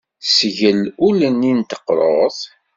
Sgel 0.35 0.81
ul-nni 1.05 1.51
n 1.57 1.61
teqṛuṛt. 1.69 2.39